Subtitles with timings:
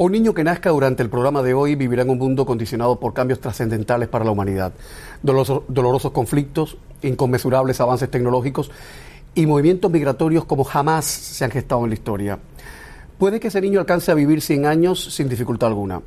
[0.00, 3.14] Un niño que nazca durante el programa de hoy vivirá en un mundo condicionado por
[3.14, 4.72] cambios trascendentales para la humanidad,
[5.24, 8.70] dolorosos, conflictos, inconmensurables avances tecnológicos
[9.34, 12.38] y movimientos migratorios como jamás se han gestado en la historia.
[13.18, 16.00] Puede que ese niño alcance a vivir 100 años sin dificultad alguna.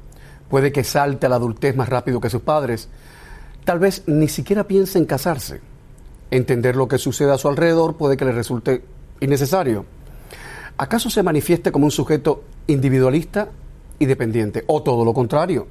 [0.50, 2.88] Puede que salte a la adultez más rápido que sus padres.
[3.66, 5.60] Tal vez ni siquiera piense en casarse.
[6.32, 8.86] Entender lo que sucede a su alrededor puede que le resulte
[9.20, 9.84] innecesario.
[10.78, 13.50] ¿Acaso se manifieste como un sujeto individualista
[14.02, 14.64] y dependiente?
[14.66, 15.68] O todo lo contrario.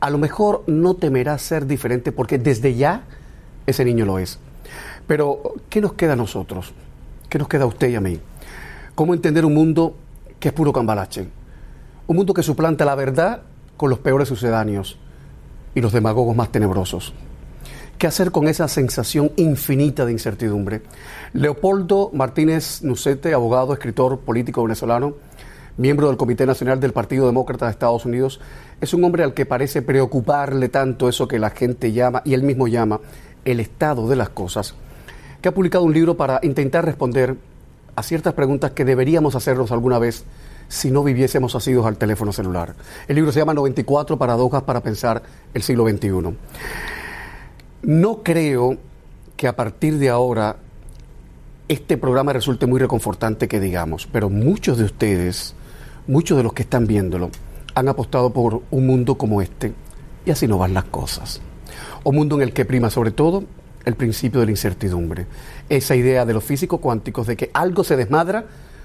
[0.00, 3.04] A lo mejor no temerá ser diferente porque desde ya
[3.66, 4.40] ese niño lo es.
[5.06, 6.72] Pero, ¿qué nos queda a nosotros?
[7.28, 8.18] ¿Qué nos queda a usted y a mí?
[8.96, 9.94] ¿Cómo entender un mundo
[10.40, 11.28] que es puro cambalache?
[12.08, 13.42] Un mundo que suplanta la verdad
[13.76, 14.98] con los peores sucedáneos
[15.72, 17.14] y los demagogos más tenebrosos.
[17.96, 20.82] ¿Qué hacer con esa sensación infinita de incertidumbre?
[21.32, 25.14] Leopoldo Martínez Nucete, abogado, escritor, político venezolano,
[25.76, 28.40] miembro del Comité Nacional del Partido Demócrata de Estados Unidos,
[28.80, 32.42] es un hombre al que parece preocuparle tanto eso que la gente llama, y él
[32.42, 33.00] mismo llama,
[33.44, 34.74] el estado de las cosas,
[35.40, 37.36] que ha publicado un libro para intentar responder
[37.94, 40.24] a ciertas preguntas que deberíamos hacernos alguna vez
[40.68, 42.74] si no viviésemos asidos al teléfono celular.
[43.06, 46.34] El libro se llama 94 paradojas para pensar el siglo XXI.
[47.82, 48.78] No creo
[49.36, 50.56] que a partir de ahora
[51.68, 55.54] este programa resulte muy reconfortante que digamos, pero muchos de ustedes,
[56.06, 57.30] muchos de los que están viéndolo,
[57.74, 59.72] han apostado por un mundo como este
[60.24, 61.40] y así no van las cosas.
[62.04, 63.44] Un mundo en el que prima sobre todo
[63.84, 65.26] el principio de la incertidumbre,
[65.68, 68.44] esa idea de los físicos cuánticos de que algo se desmadra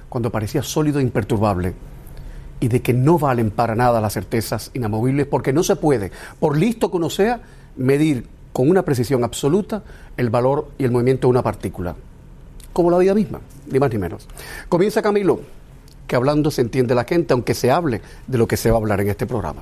[0.09, 1.73] cuando parecía sólido e imperturbable
[2.59, 6.57] y de que no valen para nada las certezas inamovibles porque no se puede, por
[6.57, 7.41] listo que uno sea,
[7.75, 9.83] medir con una precisión absoluta
[10.15, 11.95] el valor y el movimiento de una partícula.
[12.73, 13.39] Como la vida misma,
[13.71, 14.27] ni más ni menos.
[14.69, 15.41] Comienza Camilo,
[16.07, 18.79] que hablando se entiende la gente, aunque se hable de lo que se va a
[18.79, 19.61] hablar en este programa.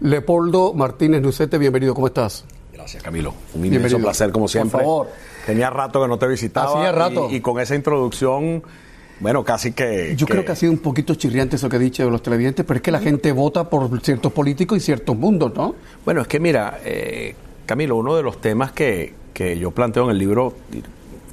[0.00, 2.44] Leopoldo Martínez Nucete, bienvenido, ¿cómo estás?
[2.72, 3.32] Gracias, Camilo.
[3.54, 4.72] Un inmenso placer, como siempre.
[4.72, 5.08] Por favor.
[5.46, 6.72] Tenía rato que no te visitaba.
[6.80, 7.28] Hacía rato.
[7.30, 8.62] Y, y con esa introducción,
[9.20, 10.14] bueno, casi que.
[10.16, 12.22] Yo que- creo que ha sido un poquito chirriante eso que he dicho de los
[12.22, 15.74] televidentes, pero es que la gente vota por ciertos políticos y ciertos mundos, ¿no?
[16.04, 17.34] Bueno, es que mira, eh,
[17.66, 20.54] Camilo, uno de los temas que, que yo planteo en el libro,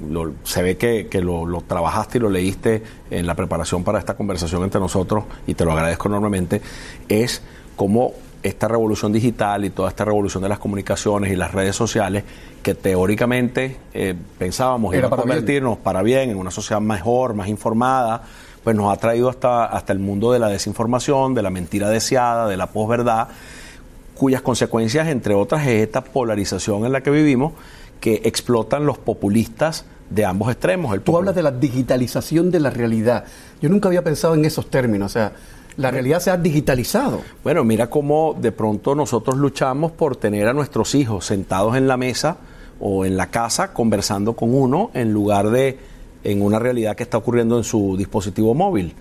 [0.08, 3.98] lo- se ve que, que lo, lo trabajaste y lo leíste en la preparación para
[3.98, 6.62] esta conversación entre nosotros, y te lo agradezco enormemente,
[7.08, 7.42] es
[7.76, 8.12] cómo
[8.42, 12.24] esta revolución digital y toda esta revolución de las comunicaciones y las redes sociales,
[12.62, 15.36] que teóricamente eh, pensábamos Era iba a para bien.
[15.36, 18.22] convertirnos para bien en una sociedad mejor, más informada,
[18.64, 22.46] pues nos ha traído hasta, hasta el mundo de la desinformación, de la mentira deseada,
[22.48, 23.28] de la posverdad,
[24.14, 27.52] cuyas consecuencias, entre otras, es esta polarización en la que vivimos,
[28.00, 30.92] que explotan los populistas de ambos extremos.
[30.94, 33.24] El Tú hablas de la digitalización de la realidad.
[33.62, 35.32] Yo nunca había pensado en esos términos, o sea,
[35.80, 37.22] la realidad se ha digitalizado.
[37.42, 41.96] Bueno, mira cómo de pronto nosotros luchamos por tener a nuestros hijos sentados en la
[41.96, 42.36] mesa
[42.78, 45.78] o en la casa conversando con uno en lugar de
[46.22, 48.94] en una realidad que está ocurriendo en su dispositivo móvil.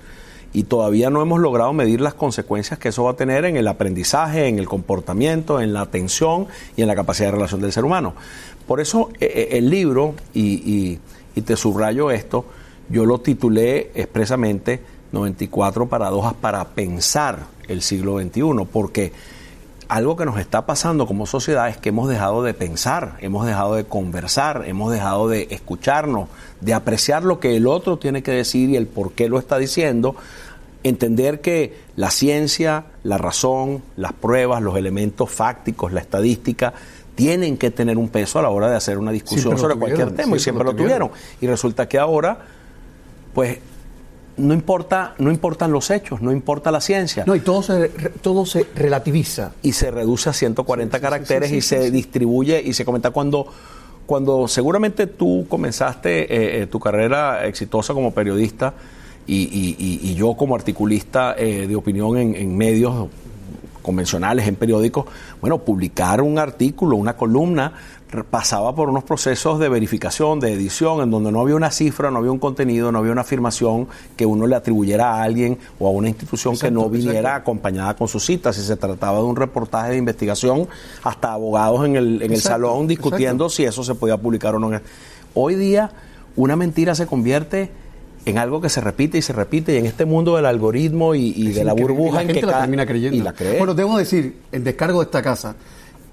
[0.54, 3.68] Y todavía no hemos logrado medir las consecuencias que eso va a tener en el
[3.68, 7.86] aprendizaje, en el comportamiento, en la atención y en la capacidad de relación del ser
[7.86, 8.14] humano.
[8.66, 11.00] Por eso eh, eh, el libro, y, y-
[11.36, 12.46] y te subrayo esto,
[12.90, 14.80] yo lo titulé expresamente
[15.12, 19.12] 94 paradojas para pensar el siglo XXI, porque
[19.90, 23.74] algo que nos está pasando como sociedad es que hemos dejado de pensar, hemos dejado
[23.74, 26.30] de conversar, hemos dejado de escucharnos,
[26.62, 29.58] de apreciar lo que el otro tiene que decir y el por qué lo está
[29.58, 30.16] diciendo,
[30.84, 36.74] entender que la ciencia, la razón, las pruebas, los elementos fácticos, la estadística,
[37.16, 40.12] tienen que tener un peso a la hora de hacer una discusión Siempre sobre cualquier
[40.12, 41.10] tema y siempre lo tuvieron.
[41.42, 42.38] Y resulta que ahora,
[43.34, 43.58] pues,
[44.40, 47.24] no importa, no importan los hechos, no importa la ciencia.
[47.28, 47.90] No, y todo se,
[48.22, 49.52] todo se relativiza.
[49.62, 52.86] y se reduce a 140 Sí, sí, caracteres sí, sí, y se distribuye y se
[52.86, 53.12] comenta.
[53.12, 53.46] Cuando
[54.06, 58.74] cuando seguramente tú comenzaste eh, eh, tu carrera exitosa como periodista
[59.28, 63.08] y, y- y- yo como articulista eh, de opinión en, en medios
[63.84, 65.06] convencionales, en periódicos,
[65.42, 67.74] bueno, publicar un artículo, una columna,
[68.30, 72.18] pasaba por unos procesos de verificación, de edición, en donde no había una cifra, no
[72.18, 75.92] había un contenido, no había una afirmación que uno le atribuyera a alguien o a
[75.92, 77.42] una institución que no viniera exacto.
[77.42, 78.56] acompañada con sus citas.
[78.56, 80.68] Si se trataba de un reportaje de investigación,
[81.04, 84.72] hasta abogados en el, en el salón discutiendo si eso se podía publicar o no.
[85.36, 85.92] Hoy día,
[86.36, 87.70] una mentira se convierte
[88.26, 91.52] en algo que se repite y se repite y en este mundo del algoritmo y,
[91.52, 93.18] de la burbuja en que la termina creyendo.
[93.18, 93.58] Y la cree.
[93.58, 95.56] Bueno, debo decir, en descargo de esta casa,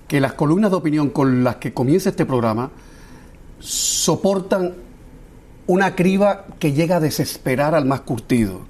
[0.08, 2.70] que las columnas de opinión con las que comienza este programa
[3.58, 4.74] soportan
[5.66, 8.60] una criba que llega a desesperar al más curtido.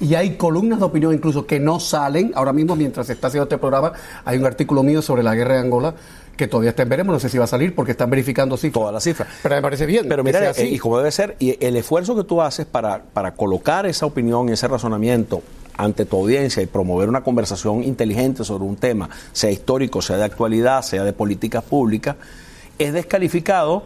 [0.00, 2.32] Y hay columnas de opinión incluso que no salen.
[2.34, 3.92] Ahora mismo, mientras se está haciendo este programa,
[4.24, 5.94] hay un artículo mío sobre la guerra de Angola
[6.36, 8.80] que todavía está en veremos, no sé si va a salir porque están verificando cifras.
[8.80, 9.28] Todas las cifras.
[9.42, 10.08] Pero me parece bien.
[10.08, 13.34] Pero mira, eh, y como debe ser, y el esfuerzo que tú haces para, para
[13.34, 15.42] colocar esa opinión y ese razonamiento
[15.80, 20.24] ante tu audiencia y promover una conversación inteligente sobre un tema, sea histórico, sea de
[20.24, 22.16] actualidad, sea de políticas públicas,
[22.78, 23.84] es descalificado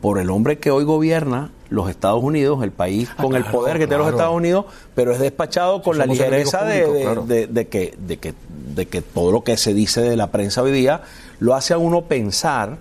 [0.00, 3.78] por el hombre que hoy gobierna los Estados Unidos, el país ah, con el poder
[3.78, 8.34] que tiene los Estados Unidos, pero es despachado con la ligereza de, que, de, que,
[8.74, 11.02] de que todo lo que se dice de la prensa hoy día
[11.38, 12.78] lo hace a uno pensar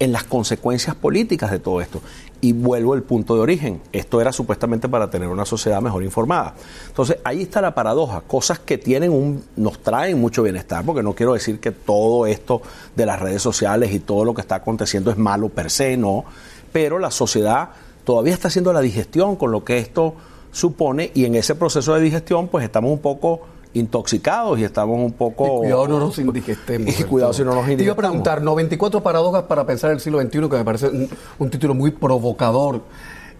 [0.00, 2.00] en las consecuencias políticas de todo esto.
[2.40, 3.82] Y vuelvo al punto de origen.
[3.92, 6.54] Esto era supuestamente para tener una sociedad mejor informada.
[6.86, 8.22] Entonces, ahí está la paradoja.
[8.22, 12.62] Cosas que tienen un, nos traen mucho bienestar, porque no quiero decir que todo esto
[12.96, 16.24] de las redes sociales y todo lo que está aconteciendo es malo per se, no.
[16.72, 17.70] Pero la sociedad
[18.04, 20.14] todavía está haciendo la digestión con lo que esto
[20.52, 23.42] supone y en ese proceso de digestión pues estamos un poco
[23.74, 25.44] intoxicados y estamos un poco...
[25.44, 26.94] Y cuidado no nos indigestemos.
[27.00, 27.78] Y cuidado si no nos indigestemos.
[27.78, 30.90] Te iba a preguntar, 94 paradojas para pensar el siglo XXI, que me parece
[31.38, 32.82] un, título muy provocador.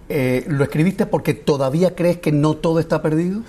[0.09, 3.43] Eh, ¿Lo escribiste porque todavía crees que no todo está perdido?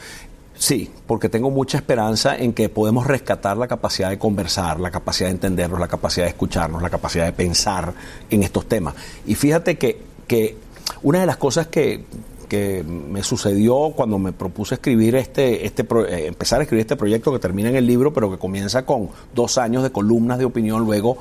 [0.61, 5.27] Sí, porque tengo mucha esperanza en que podemos rescatar la capacidad de conversar, la capacidad
[5.29, 7.93] de entendernos, la capacidad de escucharnos, la capacidad de pensar
[8.29, 8.93] en estos temas.
[9.25, 10.57] Y fíjate que, que
[11.01, 12.05] una de las cosas que,
[12.53, 17.39] me sucedió cuando me propuse escribir este, este eh, empezar a escribir este proyecto que
[17.39, 21.17] termina en el libro, pero que comienza con dos años de columnas de opinión, luego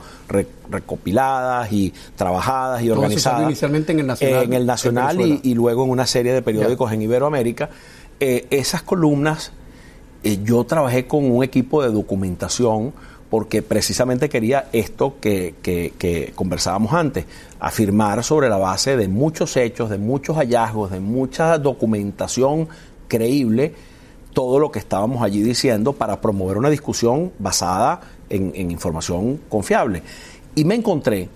[0.69, 3.43] recopiladas y trabajadas y organizadas.
[3.43, 4.45] inicialmente en el Nacional.
[4.45, 7.71] en el Nacional y, luego en una serie de periódicos en Iberoamérica.
[8.19, 9.53] Eh, esas columnas,
[10.25, 12.93] eh, yo trabajé con un equipo de documentación
[13.31, 17.25] porque precisamente quería esto que, conversábamos antes,
[17.61, 22.69] afirmar sobre la base de muchos hechos, de muchos hallazgos, de mucha documentación
[23.07, 23.73] creíble,
[24.35, 30.03] todo lo que estábamos allí diciendo para promover una discusión basada en información confiable.
[30.57, 31.29] Y me encontré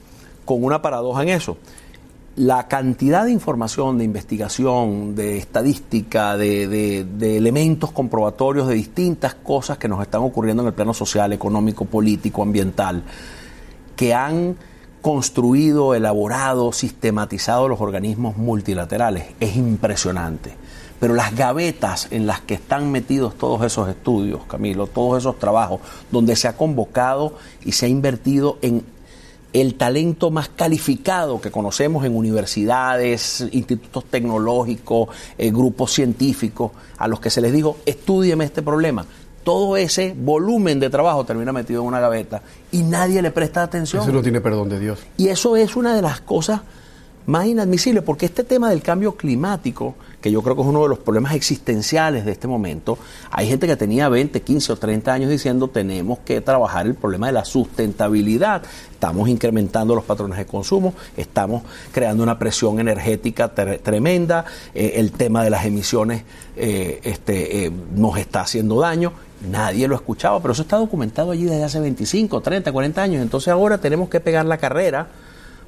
[0.45, 1.57] con una paradoja en eso
[2.37, 9.89] la cantidad de información, de investigación, de estadística, de, elementos comprobatorios de distintas cosas que
[9.89, 13.05] nos están ocurriendo en el plano social, económico, político, ambiental,
[13.95, 14.57] que han
[15.01, 19.27] construido, elaborado, sistematizado los organismos multilaterales.
[19.39, 20.57] Es impresionante.
[20.99, 25.81] Pero las gavetas en las que están metidos todos esos estudios, Camilo, todos esos trabajos,
[26.11, 28.83] donde se ha convocado y se ha invertido en
[29.55, 35.09] el talento más calificado que conocemos en universidades, institutos tecnológicos,
[35.39, 39.07] eh, grupos científicos, a los que se les dijo, estudieme este problema.
[39.45, 42.43] Todo ese volumen de trabajo termina metido en una gaveta
[42.73, 44.03] y nadie le presta atención.
[44.03, 44.99] Eso no tiene perdón de Dios.
[45.17, 46.63] Y eso es una de las cosas
[47.27, 49.95] más inadmisibles, porque este tema del cambio climático
[50.25, 52.97] que yo creo que es uno de los problemas existenciales de este momento.
[53.31, 57.27] Hay gente que tenía 20, 15 o 30 años diciendo tenemos que trabajar el problema
[57.27, 58.63] de la sustentabilidad.
[58.91, 61.63] Estamos incrementando los patrones de consumo, estamos
[61.93, 66.23] creando una presión energética tremenda, eh, el tema de las emisiones
[66.57, 69.13] eh, este, eh, nos está haciendo daño.
[69.51, 73.23] Nadie lo escuchaba, pero eso está documentado allí desde hace 25, 30, 40 años.
[73.23, 75.09] Entonces ahora tenemos que pegar la carrera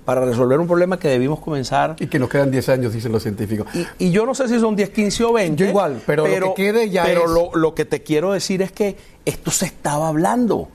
[0.06, 1.96] para resolver un problema que debimos comenzar.
[1.98, 3.66] Y que nos quedan 10 años, dicen los científicos.
[3.98, 5.64] Y, yo no sé si son 10, 15 o 20.
[5.64, 8.96] Yo igual, pero, lo que quede ya Pero lo, que te quiero decir es que
[9.24, 10.68] esto se estaba hablando.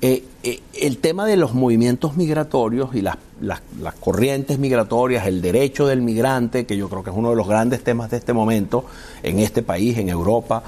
[0.00, 3.62] Eh, eh, el tema de los movimientos migratorios y las, las,
[4.00, 7.84] corrientes migratorias, el derecho del migrante, que yo creo que es uno de los grandes
[7.84, 8.84] temas de este momento
[9.22, 10.64] en este país, en Europa,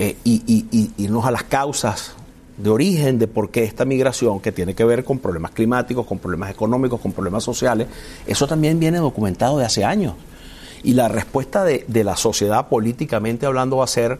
[0.00, 2.16] eh, y, y, y irnos a las causas
[2.56, 6.18] de origen de por qué esta migración, que tiene que ver con problemas climáticos, con
[6.18, 7.88] problemas económicos, con problemas sociales,
[8.26, 10.14] eso también viene documentado de hace años.
[10.84, 14.18] Y la respuesta de, la sociedad políticamente hablando va a ser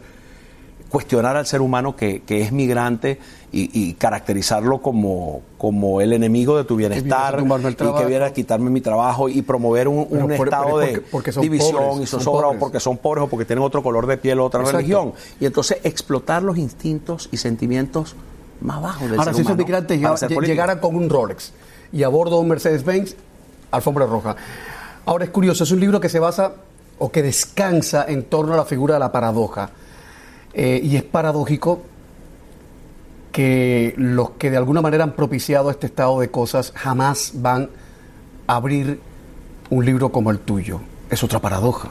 [0.93, 3.17] cuestionar al ser humano que, es migrante
[3.51, 8.79] y, caracterizarlo como, como el enemigo de tu bienestar y que viene a quitarme mi
[8.79, 11.01] trabajo y promover un, estado de
[11.41, 14.45] división y zozobra o porque son pobres o porque tienen otro color de piel o
[14.45, 15.13] otra religión.
[15.39, 18.15] Y entonces explotar los instintos y sentimientos
[18.61, 19.99] más bajos del Ahora, si esos migrantes
[20.41, 21.53] llegaran con un Rolex
[21.91, 23.15] y a bordo un Mercedes-Benz,
[23.71, 24.35] alfombra roja.
[25.07, 26.53] Ahora es curioso, es un libro que se basa
[26.99, 29.71] o que descansa en torno a la figura de la paradoja
[30.53, 31.81] eh, y es paradójico
[33.31, 37.69] que los que de alguna manera han propiciado este estado de cosas jamás van
[38.45, 38.99] a abrir
[39.71, 40.81] un libro como el tuyo.
[41.09, 41.89] Es otra paradoja.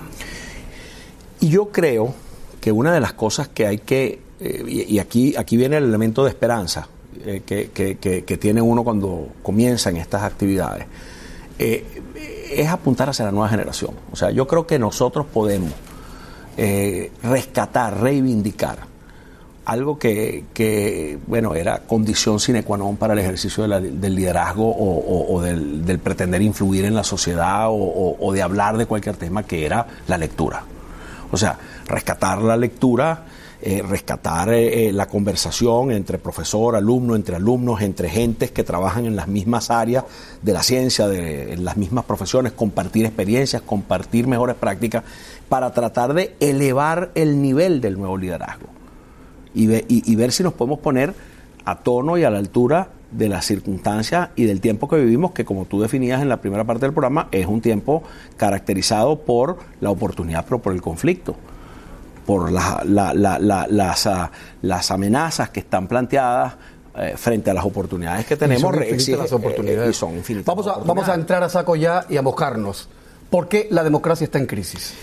[1.41, 2.15] Y yo creo
[2.61, 6.23] que una de las cosas que hay que, eh, y, aquí, aquí viene el elemento
[6.23, 6.87] de esperanza
[7.27, 10.87] eh, que, que, tiene uno cuando comienza en estas actividades,
[11.59, 13.95] es apuntar hacia la nueva generación.
[14.13, 15.73] O sea, yo creo que nosotros podemos
[16.57, 18.93] rescatar, reivindicar
[19.65, 25.99] algo que, bueno, era condición sine qua non para el ejercicio del liderazgo o, del,
[26.03, 30.65] pretender influir en la sociedad o, de hablar de cualquier tema, que era la lectura.
[31.31, 33.25] O sea, rescatar la lectura,
[33.65, 39.07] eh, rescatar eh, eh, la conversación entre profesor, alumno, entre alumnos, entre gentes que trabajan
[39.07, 40.05] en las mismas áreas
[40.43, 45.05] de la ciencia, de en las mismas profesiones, compartir experiencias, compartir mejores prácticas,
[45.53, 48.69] para tratar de elevar el nivel del nuevo liderazgo
[49.53, 49.67] y,
[50.17, 51.13] ver si nos podemos poner
[51.67, 55.45] a tono y a la altura de las circunstancias y del tiempo que vivimos, que
[55.45, 58.03] como tú definías en la primera parte del programa, es un tiempo
[58.39, 61.37] caracterizado por la oportunidad, pero por el conflicto,
[62.25, 64.31] por las, ah,
[64.63, 66.55] las, amenazas que están planteadas
[66.97, 68.63] eh, frente a las oportunidades que tenemos.
[68.63, 69.91] son infinitas las oportunidades.
[69.91, 72.89] y son infinitas vamos, a, vamos a entrar a saco ya y a mojarnos.
[73.29, 74.95] ¿Por qué la democracia está en crisis?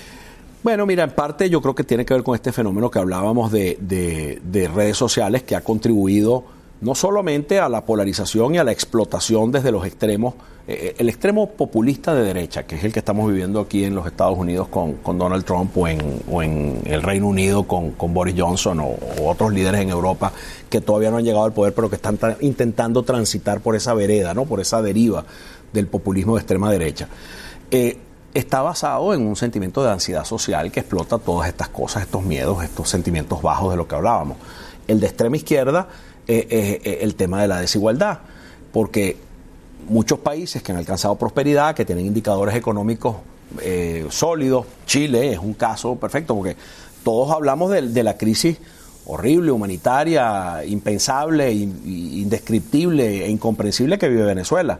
[0.61, 3.49] Bueno, mira, en parte yo creo que tiene que ver con este fenómeno que hablábamos
[3.49, 4.39] de,
[4.75, 6.43] redes sociales que ha contribuido
[6.81, 10.33] no solamente a la polarización y a la explotación desde los extremos,
[10.67, 13.95] eh, eh, el extremo populista de derecha, que es el que estamos viviendo aquí en
[13.95, 18.97] los Estados Unidos con, Donald Trump o en, el Reino Unido con, Boris Johnson o,
[19.23, 20.31] otros líderes en Europa
[20.69, 24.33] que todavía no han llegado al poder, pero que están intentando transitar por esa vereda,
[24.33, 24.45] ¿no?
[24.45, 25.25] por esa deriva
[25.71, 27.07] del populismo de extrema derecha.
[27.71, 27.97] Eh,
[28.33, 32.63] está basado en un sentimiento de ansiedad social que explota todas estas cosas, estos miedos,
[32.63, 34.38] estos sentimientos bajos de lo que hablábamos.
[34.88, 35.88] El de extrema izquierda
[36.27, 38.19] es eh, eh, el tema de la desigualdad,
[38.71, 39.17] porque
[39.88, 43.17] muchos países que han alcanzado prosperidad, que tienen indicadores económicos
[43.62, 46.55] eh, sólidos, Chile es un caso perfecto, porque
[47.03, 48.57] todos hablamos de, la crisis
[49.05, 54.79] horrible, humanitaria, impensable, indescriptible e incomprensible que vive Venezuela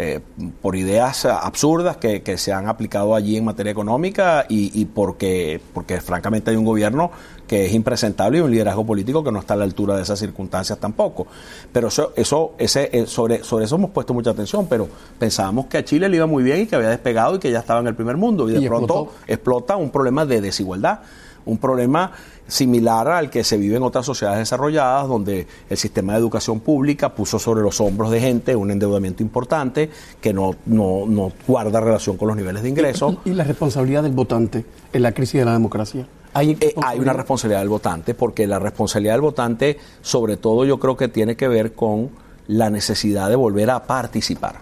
[0.00, 0.20] eh,
[0.62, 6.52] por ideas absurdas que, se han aplicado allí en materia económica y, porque, porque francamente
[6.52, 7.10] hay un gobierno
[7.48, 10.20] que es impresentable y un liderazgo político que no está a la altura de esas
[10.20, 11.26] circunstancias tampoco.
[11.72, 14.88] Pero eso, eso ese, eh, sobre, sobre eso hemos puesto mucha atención, pero
[15.18, 17.58] pensábamos que a Chile le iba muy bien y que había despegado y que ya
[17.58, 21.00] estaba en el primer mundo y de pronto explota un problema de desigualdad,
[21.44, 22.12] un problema
[22.48, 27.14] similar al que se vive en otras sociedades desarrolladas, donde el sistema de educación pública
[27.14, 29.90] puso sobre los hombros de gente un endeudamiento importante
[30.20, 33.18] que no, no, guarda relación con los niveles de ingresos.
[33.24, 36.06] ¿Y, la responsabilidad del votante en la crisis de la democracia?
[36.32, 40.78] ¿Hay, eh, hay una responsabilidad del votante, porque la responsabilidad del votante, sobre todo, yo
[40.78, 42.10] creo que tiene que ver con
[42.46, 44.56] la necesidad de volver a participar.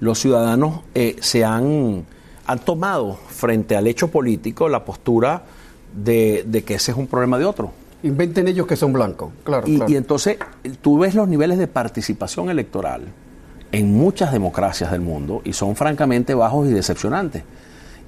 [0.00, 2.04] Los ciudadanos eh, se han,
[2.46, 5.44] han tomado frente al hecho político la postura
[5.94, 7.72] de, que ese es un problema de otro.
[8.02, 10.36] Inventen ellos que son blancos, claro y, y, entonces
[10.82, 13.02] tú ves los niveles de participación electoral
[13.72, 17.42] en muchas democracias del mundo y son francamente bajos y decepcionantes.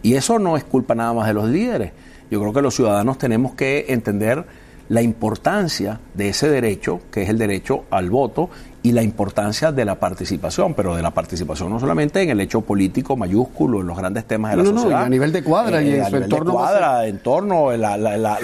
[0.03, 1.93] Y eso no es culpa nada más de los líderes.
[2.31, 4.45] Yo creo que los ciudadanos tenemos que entender
[4.89, 8.51] la importancia de ese derecho, que es el derecho al voto,
[8.87, 12.61] y la importancia de la participación, pero de la participación no solamente en el hecho
[12.61, 15.03] político mayúsculo, en los grandes temas de la sociedad.
[15.03, 16.53] a nivel de cuadra y eh, en su entorno.
[16.53, 18.39] De cuadra, entorno, la, la, la,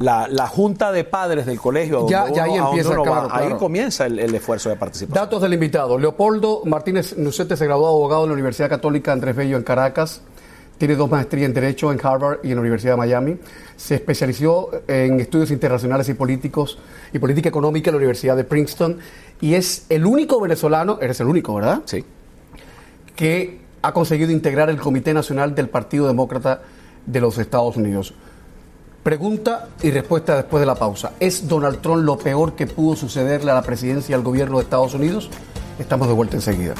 [0.00, 2.08] la, la, junta de padres del colegio.
[2.08, 2.90] Ya, ya ahí empieza,
[3.30, 5.24] Ahí comienza el, esfuerzo de participación.
[5.24, 5.96] Datos del invitado.
[5.96, 10.22] Leopoldo Martínez Nucete se graduó de abogado en la Universidad Católica Andrés Bello en Caracas.
[10.78, 13.36] Tiene dos maestrías en Derecho en Harvard y en la Universidad de Miami.
[13.76, 16.78] Se especializó en estudios internacionales y políticos
[17.12, 18.98] y política económica en la Universidad de Princeton.
[19.40, 21.82] Y es el único venezolano, eres el único, ¿verdad?
[21.84, 22.04] Sí.
[23.16, 26.62] Que ha conseguido integrar el Comité Nacional del Partido Demócrata
[27.06, 28.14] de los Estados Unidos.
[29.02, 31.12] Pregunta y respuesta después de la pausa.
[31.18, 34.64] ¿Es Donald Trump lo peor que pudo sucederle a la presidencia y al gobierno de
[34.64, 35.30] Estados Unidos?
[35.78, 36.74] Estamos de vuelta enseguida.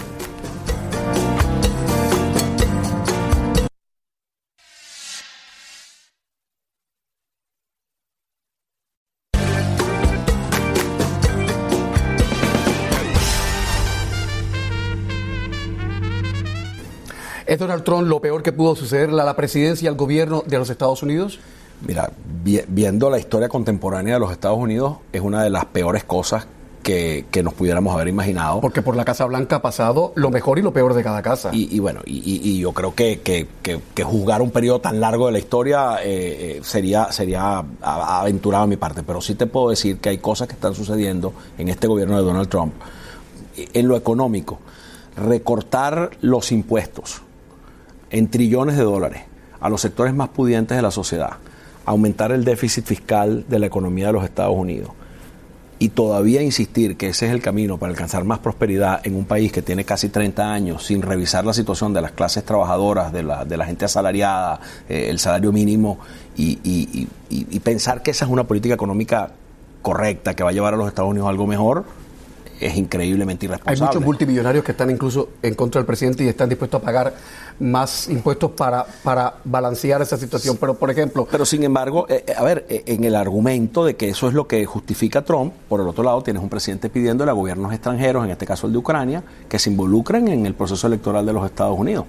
[17.58, 20.58] ¿Es Donald Trump lo peor que pudo sucederle a la presidencia y al gobierno de
[20.58, 21.40] los Estados Unidos?
[21.84, 22.12] Mira,
[22.44, 26.46] viendo la historia contemporánea de los Estados Unidos, es una de las peores cosas
[26.84, 28.60] que, nos pudiéramos haber imaginado.
[28.60, 31.50] Porque por la Casa Blanca ha pasado lo mejor y lo peor de cada casa.
[31.52, 35.96] Y, bueno, y, yo creo que, que, juzgar un periodo tan largo de la historia
[35.96, 39.02] eh, eh, sería, sería aventurado a mi parte.
[39.02, 42.22] Pero sí te puedo decir que hay cosas que están sucediendo en este gobierno de
[42.22, 42.74] Donald Trump.
[43.56, 44.60] En lo económico,
[45.16, 47.22] recortar los impuestos
[48.10, 49.22] en trillones de dólares
[49.60, 51.32] a los sectores más pudientes de la sociedad,
[51.84, 54.90] aumentar el déficit fiscal de la economía de los Estados Unidos
[55.80, 59.52] y todavía insistir que ese es el camino para alcanzar más prosperidad en un país
[59.52, 63.44] que tiene casi 30 años sin revisar la situación de las clases trabajadoras, de la,
[63.44, 65.98] de la gente asalariada, eh, el salario mínimo
[66.36, 66.58] y,
[67.28, 69.30] y pensar que esa es una política económica
[69.82, 71.84] correcta que va a llevar a los Estados Unidos a algo mejor,
[72.60, 73.80] es increíblemente irresponsable.
[73.80, 77.14] Hay muchos multimillonarios que están incluso en contra del presidente y están dispuestos a pagar
[77.60, 80.56] más impuestos para, para balancear esa situación.
[80.58, 81.26] Pero, por ejemplo...
[81.30, 84.34] Pero, sin embargo, eh, eh, a ver, eh, en el argumento de que eso es
[84.34, 88.24] lo que justifica Trump, por el otro lado tienes un presidente pidiéndole a gobiernos extranjeros,
[88.24, 91.44] en este caso el de Ucrania, que se involucren en el proceso electoral de los
[91.44, 92.04] Estados Unidos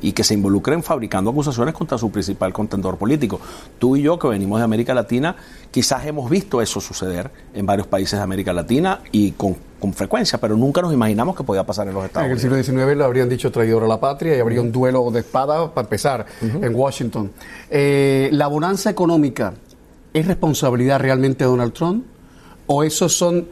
[0.00, 3.40] y que se involucren fabricando acusaciones contra su principal contendor político.
[3.78, 5.36] Tú y yo, que venimos de América Latina,
[5.70, 9.56] quizás hemos visto eso suceder en varios países de América Latina y con,
[9.92, 12.44] frecuencia, pero nunca nos imaginamos que podía pasar en los Estados Unidos.
[12.44, 15.08] En el siglo XIX le habrían dicho traidor a la patria y habría un duelo
[15.10, 17.30] de espada para empezar en Washington.
[17.70, 19.54] Eh, ¿La bonanza económica
[20.12, 22.04] es responsabilidad realmente de Donald Trump
[22.66, 23.46] o esos son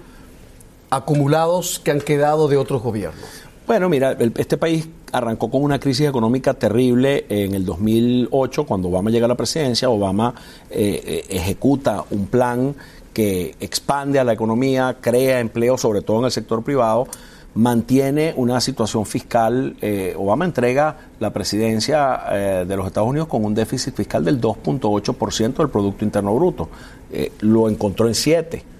[0.91, 3.25] acumulados que han quedado de otros gobiernos?
[3.67, 9.11] Bueno, mira, este país arrancó con una crisis económica terrible en el 2008, cuando Obama
[9.11, 9.89] llega a la presidencia.
[9.89, 10.35] Obama
[10.71, 12.75] eh, eh, ejecuta un plan
[13.15, 17.09] que expande a la economía, crea empleo, sobre todo en el sector privado,
[17.55, 19.75] mantiene una situación fiscal.
[19.81, 25.57] Eh, Obama entrega la presidencia de los Estados Unidos con un déficit fiscal del 2.8%
[25.57, 26.69] del Producto Interno Bruto.
[27.41, 28.76] lo encontró en 7%.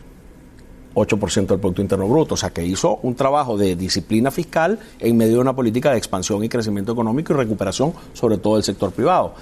[0.97, 2.35] 8% del Producto Interno Bruto.
[2.35, 5.99] O sea, que hizo un trabajo de disciplina fiscal en medio de una política de
[5.99, 9.35] expansión y crecimiento económico y recuperación, sobre todo del sector privado.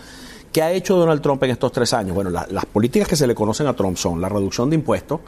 [0.52, 2.14] ¿Qué ha hecho Donald Trump en estos tres años?
[2.14, 5.20] Bueno, las políticas que se le conocen a Trump son la reducción de impuestos,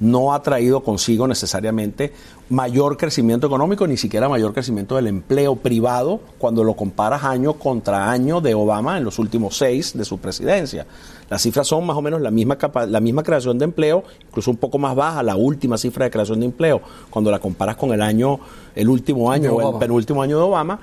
[0.00, 2.12] no ha traído consigo necesariamente
[2.48, 8.10] mayor crecimiento económico, ni siquiera mayor crecimiento del empleo privado cuando lo comparas año contra
[8.10, 10.86] año de Obama en los últimos seis de su presidencia.
[11.28, 14.56] Las cifras son más o menos la misma, la misma creación de empleo, incluso un
[14.56, 18.02] poco más baja la última cifra de creación de empleo cuando la comparas con el
[18.02, 18.40] año,
[18.74, 20.80] el último año o el penúltimo año de Obama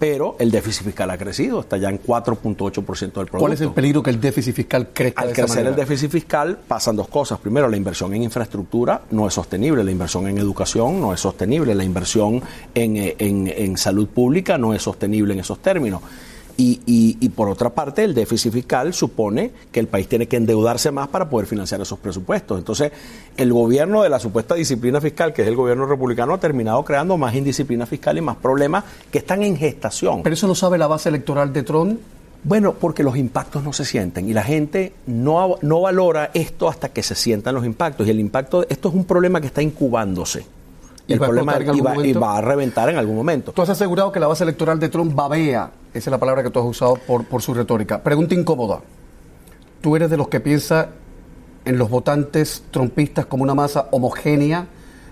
[0.00, 3.38] pero el déficit fiscal ha crecido, está ya en 4.8% del producto.
[3.38, 5.20] ¿Cuál es el peligro que el déficit fiscal crezca?
[5.20, 7.38] Al crecer el déficit fiscal pasan dos cosas.
[7.38, 11.74] Primero, la inversión en infraestructura no es sostenible, la inversión en educación no es sostenible,
[11.74, 12.42] la inversión
[12.74, 16.00] en, eh, en salud pública no es sostenible en esos términos.
[16.62, 21.08] Y, por otra parte, el déficit fiscal supone que el país tiene que endeudarse más
[21.08, 22.58] para poder financiar esos presupuestos.
[22.58, 22.92] Entonces,
[23.36, 27.16] el gobierno de la supuesta disciplina fiscal, que es el gobierno republicano, ha terminado creando
[27.16, 30.22] más indisciplina fiscal y más problemas que están en gestación.
[30.22, 31.98] ¿Pero eso lo sabe la base electoral de Trump?
[32.42, 36.88] Bueno, porque los impactos no se sienten y la gente no, no valora esto hasta
[36.88, 38.06] que se sientan los impactos.
[38.06, 40.44] Y el impacto, esto es un problema que está incubándose.
[41.06, 41.58] Y, el problema
[42.04, 43.52] y va, a reventar en algún momento.
[43.52, 46.50] Tú has asegurado que la base electoral de Trump babea, esa es la palabra que
[46.50, 48.02] tú has usado por, por su retórica.
[48.02, 48.80] Pregunta incómoda.
[49.80, 50.90] ¿Tú eres de los que piensa
[51.64, 54.66] en los votantes trumpistas como una masa homogénea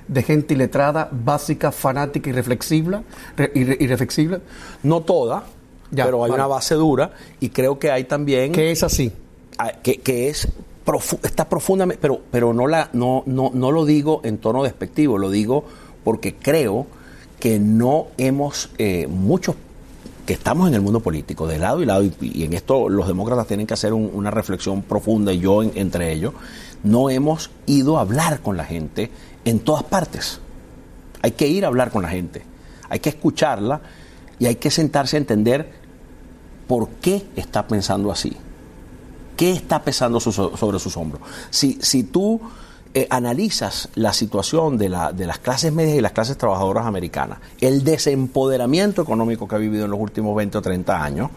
[0.07, 3.03] de gente iletrada, básica, fanática y reflexible?
[3.55, 4.41] irreflexible?
[4.83, 5.45] No toda,
[5.91, 8.53] pero hay una base dura y creo que hay también...
[8.53, 9.13] Que es así.
[9.83, 10.49] Que, que es
[11.23, 15.31] está profundamente, pero, pero no, la, no, no, no lo digo en tono despectivo, lo
[15.31, 15.65] digo
[16.03, 16.87] porque creo
[17.41, 19.55] que no hemos, eh, muchos
[20.29, 23.47] que estamos en el mundo político, de lado y lado, y, en esto los demócratas
[23.47, 26.35] tienen que hacer una reflexión profunda, y yo entre ellos,
[26.83, 29.11] no hemos ido a hablar con la gente
[29.47, 30.39] en todas partes.
[31.23, 32.43] Hay que ir a hablar con la gente,
[32.91, 33.81] hay que escucharla
[34.39, 35.73] y hay que sentarse a entender
[36.67, 38.37] por qué está pensando así.
[39.35, 41.23] ¿Qué está pesando sobre sus hombros?
[41.49, 42.39] Si, si tú
[42.99, 47.39] eh, analizas la situación de, la, de las clases medias y las clases trabajadoras americanas,
[47.61, 51.31] el desempoderamiento económico que ha vivido en los últimos 20 o 30 años,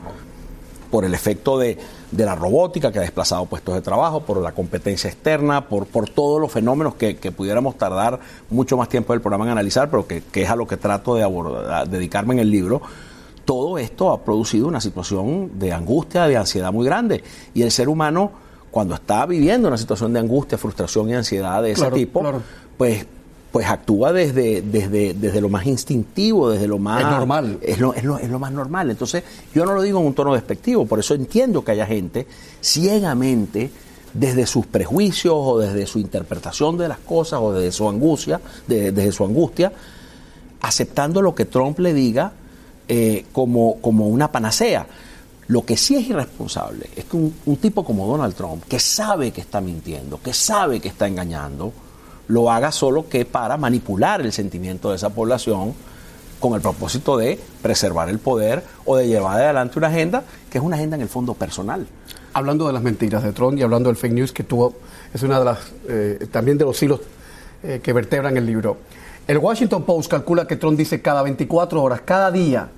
[0.89, 1.77] por el efecto de,
[2.17, 6.41] la robótica que ha desplazado puestos de trabajo, por la competencia externa, por, por todos
[6.41, 8.19] los fenómenos que, pudiéramos tardar
[8.49, 11.25] mucho más tiempo del programa en analizar, pero que, es a lo que trato de
[11.87, 12.81] dedicarme en el libro
[13.45, 17.23] todo esto ha producido una situación de angustia, de ansiedad muy grande.
[17.53, 18.31] Y el ser humano,
[18.71, 22.23] cuando está viviendo una situación de angustia, frustración y ansiedad de ese tipo,
[22.77, 23.05] pues
[23.51, 27.01] pues actúa desde, desde, desde lo más instintivo, desde lo más...
[27.01, 27.57] Es normal.
[27.61, 28.89] Es lo, es, lo, es lo más normal.
[28.89, 32.25] Entonces, yo no lo digo en un tono despectivo, por eso entiendo que haya gente
[32.61, 33.69] ciegamente
[34.13, 39.11] desde sus prejuicios o desde su interpretación de las cosas o desde su angustia, desde
[39.11, 39.71] su angustia,
[40.61, 42.31] aceptando lo que Trump le diga
[42.87, 44.87] eh, como, como una panacea.
[45.51, 49.41] Lo que sí es irresponsable es que un, tipo como Donald Trump, que sabe que
[49.41, 51.73] está mintiendo, que sabe que está engañando,
[52.29, 55.73] lo haga solo que para manipular el sentimiento de esa población
[56.39, 60.63] con el propósito de preservar el poder o de llevar adelante una agenda que es
[60.63, 61.85] una agenda en el fondo personal.
[62.31, 64.75] Hablando de las mentiras de Trump y hablando del fake news que tuvo,
[65.13, 65.59] es una de las,
[65.89, 67.01] eh, también de los hilos
[67.61, 68.77] eh, que vertebran el libro.
[69.27, 72.69] El Washington Post calcula que Trump dice cada 24 horas, cada día,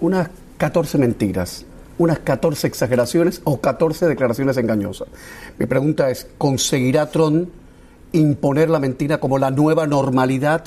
[0.00, 1.66] unas 14 mentiras,
[1.98, 5.08] unas 14 exageraciones o 14 declaraciones engañosas.
[5.58, 7.50] Mi pregunta es, ¿conseguirá Trump
[8.12, 10.64] imponer la mentira como la nueva normalidad?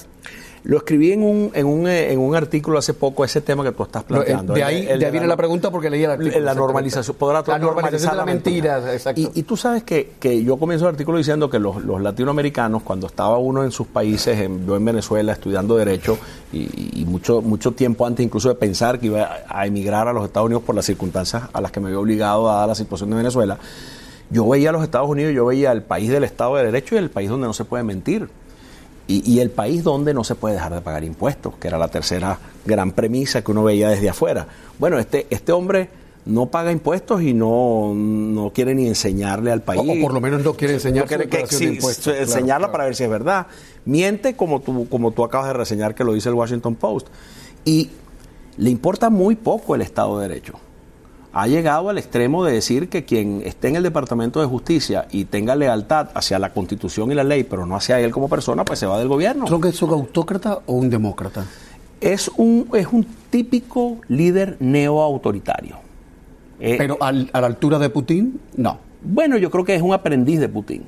[0.64, 3.72] Lo escribí en un, en un, eh, en un artículo hace poco, ese tema que
[3.72, 4.54] tú estás planteando.
[4.54, 6.40] De ahí, de ahí viene la, pregunta porque leí el artículo.
[6.40, 9.20] La normalización, podrá la normalización de la mentira, exacto.
[9.20, 12.84] Y, y, tú sabes que, que, yo comienzo el artículo diciendo que los, los, latinoamericanos,
[12.84, 16.20] cuando estaba uno en sus países, en, yo en Venezuela estudiando Derecho,
[16.54, 20.26] y, y, mucho, mucho tiempo antes incluso de pensar que iba a emigrar a los
[20.26, 23.16] Estados Unidos por las circunstancias a las que me había obligado a la situación de
[23.16, 23.58] Venezuela,
[24.30, 27.00] yo veía a los Estados Unidos, yo veía el país del Estado de Derecho y
[27.00, 28.30] el país donde no se puede mentir
[29.20, 32.40] y, el país donde no se puede dejar de pagar impuestos, que era la tercera
[32.66, 34.48] gran premisa que uno veía desde afuera.
[34.80, 35.90] Bueno, este, este hombre
[36.26, 39.82] no paga impuestos y no, no quiere ni enseñarle al país.
[39.82, 41.16] O, por lo menos no quiere enseñar que,
[42.20, 43.48] enseñarla para ver si es verdad.
[43.86, 47.08] Miente como tú, como tú acabas de reseñar que lo dice el Washington Post.
[47.66, 47.90] Y
[48.58, 50.60] le importa muy poco el Estado de Derecho
[51.34, 55.26] ha llegado al extremo de decir que quien esté en el Departamento de Justicia y
[55.26, 58.80] tenga lealtad hacia la Constitución y la ley, pero no hacia él como persona, pues
[58.80, 59.46] se va del gobierno.
[59.46, 61.46] ¿Creo que es un autócrata o un demócrata?
[62.02, 65.78] Es un, es un típico líder neoautoritario.
[66.60, 68.78] Eh, pero a la altura de Putin, no.
[69.02, 70.84] Bueno, yo creo que es un aprendiz de Putin.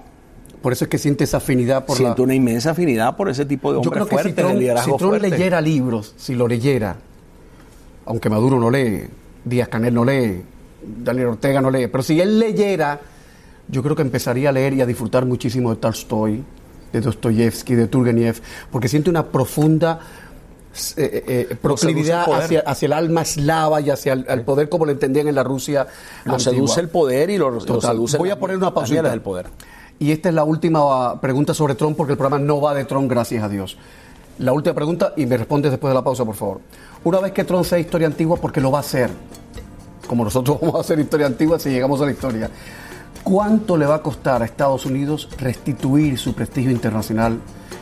[0.62, 3.72] Por eso es que siente esa afinidad por Siente una inmensa afinidad por ese tipo
[3.72, 6.96] de hombres Yo creo que si Trump, si Trump leyera libros, si lo leyera,
[8.06, 9.10] aunque Maduro no lee,
[9.46, 10.42] Díaz Canel no lee,
[10.82, 13.00] Daniel Ortega no lee, pero si él leyera,
[13.68, 16.44] yo creo que empezaría a leer y a disfrutar muchísimo de Tolstoy,
[16.92, 20.00] de Dostoyevsky, de Turgenev, porque siente una profunda
[20.98, 24.92] eh, eh, eh proclividad hacia, hacia, el alma eslava y hacia el, poder como lo
[24.92, 25.88] entendían en la Rusia.
[26.26, 29.48] Lo seduce el poder y lo, seduce Voy a poner una pausa del poder.
[30.00, 33.10] Y esta es la última pregunta sobre Trump, porque el programa no va de Trump,
[33.10, 33.78] gracias a Dios.
[34.40, 36.62] La última pregunta y me respondes después de la pausa, por favor.
[37.06, 39.10] Una vez que Trump sea historia antigua, porque lo va a hacer,
[40.08, 42.50] como nosotros vamos a hacer historia antigua si llegamos a la historia,
[43.24, 47.39] ¿cuánto le va a costar a Estados Unidos restituir su prestigio internacional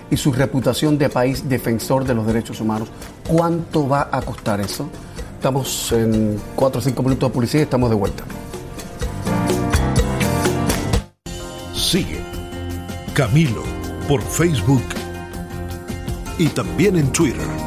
[0.10, 2.90] y su reputación de país defensor de los derechos humanos?
[3.28, 4.90] ¿Cuánto va a costar eso?
[5.36, 8.24] Estamos en 4 o 5 minutos de publicidad y estamos de vuelta.
[11.74, 12.22] Sigue
[13.14, 13.64] Camilo
[14.08, 14.84] por Facebook
[16.38, 17.61] y también en Twitter.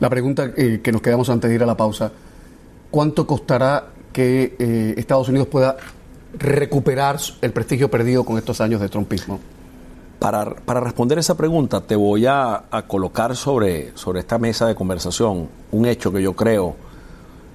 [0.00, 2.10] La pregunta eh, que nos quedamos antes de ir a la pausa,
[2.90, 5.76] ¿cuánto costará que eh, Estados Unidos pueda
[6.38, 9.38] recuperar el prestigio perdido con estos años de trumpismo?
[10.18, 15.48] Para, para responder esa pregunta, te voy a, colocar sobre, sobre esta mesa de conversación
[15.70, 16.76] un hecho que yo creo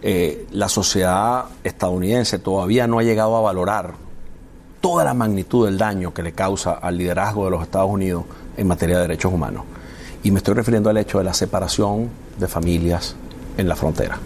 [0.03, 3.93] eh, la sociedad estadounidense todavía no ha llegado a valorar
[4.81, 8.67] toda la magnitud del daño que le causa al liderazgo de los Estados Unidos en
[8.67, 9.63] materia de derechos humanos.
[10.21, 13.15] Y me estoy refiriendo al hecho de la separación de familias
[13.57, 14.19] en la frontera.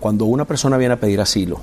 [0.00, 1.60] Cuando una persona viene a pedir asilo,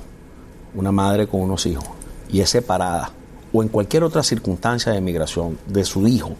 [0.74, 1.86] una madre con unos hijos,
[2.30, 3.10] y es separada,
[3.52, 6.32] o en cualquier otra circunstancia de migración, de su hijo,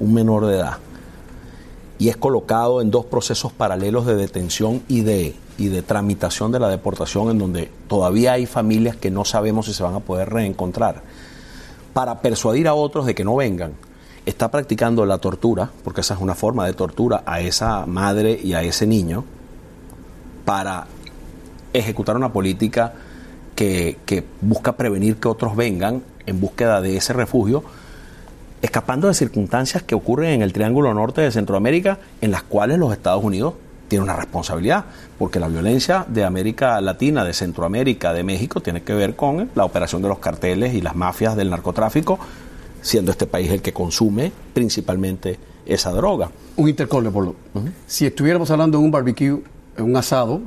[0.00, 0.78] un menor de edad,
[1.98, 6.60] y es colocado en dos procesos paralelos de detención y de, y de tramitación de
[6.60, 10.30] la deportación, en donde todavía hay familias que no sabemos si se van a poder
[10.30, 11.02] reencontrar,
[11.92, 13.72] para persuadir a otros de que no vengan,
[14.28, 18.52] está practicando la tortura, porque esa es una forma de tortura a esa madre y
[18.52, 19.24] a ese niño,
[20.44, 20.86] para
[21.72, 22.92] ejecutar una política
[23.54, 23.96] que,
[24.42, 27.64] busca prevenir que otros vengan en búsqueda de ese refugio,
[28.60, 32.92] escapando de circunstancias que ocurren en el Triángulo Norte de Centroamérica, en las cuales los
[32.92, 33.54] Estados Unidos
[33.88, 34.84] tienen una responsabilidad,
[35.18, 39.64] porque la violencia de América Latina, de Centroamérica, de México, tiene que ver con la
[39.64, 42.18] operación de los carteles y las mafias del narcotráfico,
[42.82, 46.30] siendo este país el que consume principalmente esa droga.
[46.56, 47.36] Un intercole, por lo.
[47.86, 49.42] Si estuviéramos hablando de un barbecue,
[49.76, 50.40] en un asado,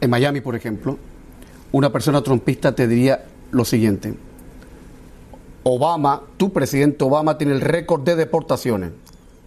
[0.00, 0.98] en Miami, por ejemplo,
[1.72, 4.14] una persona trompista te diría lo siguiente.
[5.62, 8.92] Obama, tu presidente Obama tiene el récord de deportaciones.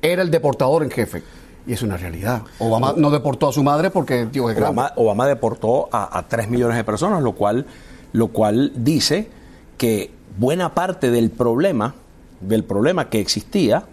[0.01, 1.23] Era el deportador en jefe.
[1.65, 2.41] Y es una realidad.
[2.57, 6.49] Obama no deportó a su madre porque tío, es Obama, Obama, deportó a, a 3
[6.49, 7.65] millones de personas, lo cual,
[8.11, 9.29] lo cual dice
[9.77, 11.95] que buena parte del problema,
[12.41, 13.83] del problema que existía,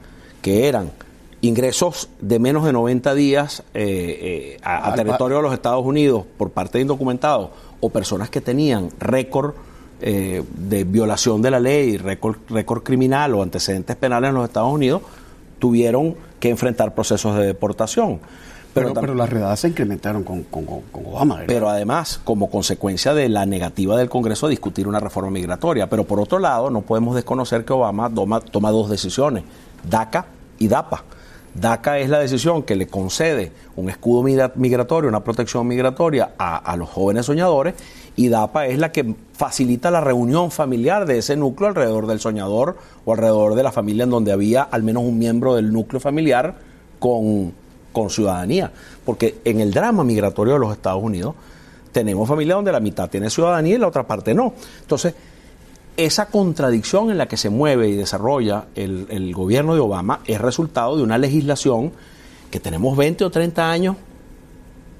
[0.43, 0.93] que eran
[1.41, 6.51] ingresos de menos de 90 días eh, eh, a, territorio de los Estados Unidos por
[6.51, 9.55] parte de indocumentados o personas que tenían récord
[10.01, 14.73] eh, de violación de la ley, récord, récord criminal o antecedentes penales en los Estados
[14.73, 15.03] Unidos,
[15.59, 18.21] tuvieron que enfrentar procesos de deportación.
[18.77, 21.41] Pero, pero, las redadas se incrementaron con, con, Obama.
[21.47, 25.89] Pero además, como consecuencia de la negativa del Congreso a discutir una reforma migratoria.
[25.89, 29.45] Pero por otro lado, no podemos desconocer que Obama toma, toma dos decisiones,
[29.89, 30.27] DACA
[30.59, 31.05] y DAPA.
[31.55, 36.77] DACA es la decisión que le concede un escudo migratorio, una protección migratoria a, a,
[36.77, 37.77] los jóvenes soñadores
[38.15, 42.77] y DAPA es la que facilita la reunión familiar de ese núcleo alrededor del soñador
[43.07, 46.57] o alrededor de la familia en donde había al menos un miembro del núcleo familiar
[46.99, 47.55] con
[47.97, 48.71] con ciudadanía.
[49.07, 51.35] Porque en el drama migratorio de los Estados Unidos
[51.93, 54.53] tenemos familias donde la mitad tiene ciudadanía y la otra parte no.
[54.83, 55.15] Entonces,
[55.97, 60.99] esa contradicción en la que se mueve y desarrolla el, gobierno de Obama es resultado
[60.99, 61.91] de una legislación
[62.51, 63.97] que tenemos 20 o 30 años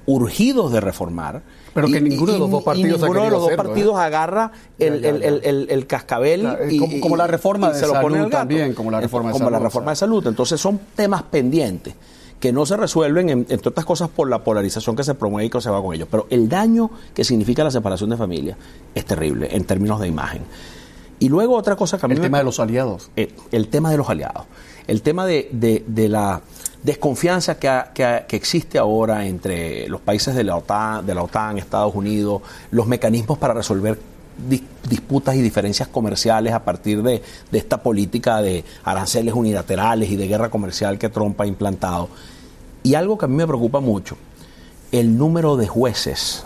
[0.07, 1.43] urgidos de reformar.
[1.75, 6.47] Pero que ninguno de los dos partidos, ninguno de los dos partidos agarra el, cascabel
[6.67, 9.51] y, como, la reforma de se salud lo pone también, como la reforma, de, salud,
[9.51, 10.25] la reforma de salud.
[10.25, 11.93] Entonces son temas pendientes
[12.39, 15.61] que no se resuelven, entre otras cosas, por la polarización que se promueve y que
[15.61, 16.07] se va con ellos.
[16.09, 18.57] Pero el daño que significa la separación de familia
[18.93, 20.43] es terrible en términos de imagen.
[21.19, 23.09] Y luego otra cosa que El tema de los aliados.
[23.15, 24.45] El, eh, el, tema de los aliados.
[24.85, 26.41] El tema de, de, la
[26.83, 27.81] desconfianza que,
[28.27, 32.85] que, existe ahora entre los países de la OTAN, de la OTAN, Estados Unidos, los
[32.85, 33.97] mecanismos para resolver
[34.89, 37.21] disputas y diferencias comerciales a partir de,
[37.51, 42.09] esta política de aranceles unilaterales y de guerra comercial que Trump ha implantado.
[42.83, 44.17] Y algo que a mí me preocupa mucho,
[44.91, 46.45] el número de jueces,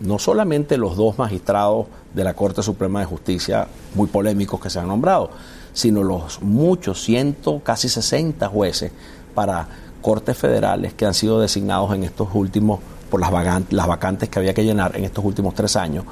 [0.00, 4.78] no solamente los dos magistrados de la Corte Suprema de Justicia, muy polémicos que se
[4.78, 5.30] han nombrado,
[5.72, 8.92] sino los muchos, ciento, casi 60 jueces
[9.34, 9.66] para
[10.02, 14.64] cortes federales que han sido designados en estos últimos, por las vacantes que había que
[14.64, 16.04] llenar en estos últimos tres años,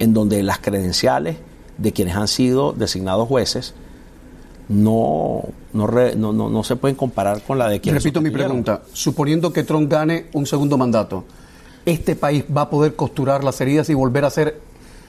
[0.00, 1.36] en donde las credenciales
[1.78, 3.74] de quienes han sido designados jueces
[4.68, 5.86] no, no,
[6.16, 8.02] no, no, se pueden comparar con la de quienes.
[8.02, 8.82] Repito mi pregunta.
[8.92, 11.24] Suponiendo que Trump gane un segundo mandato,
[11.84, 14.60] ¿este país va a poder costurar las heridas y volver a ser